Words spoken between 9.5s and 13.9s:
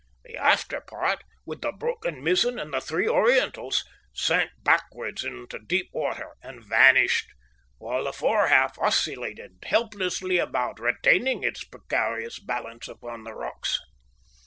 helplessly about, retaining its precarious balance upon the rocks.